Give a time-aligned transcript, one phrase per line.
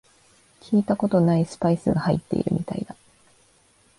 [0.61, 2.95] 聞いたことないスパイスが入ってるみたいだ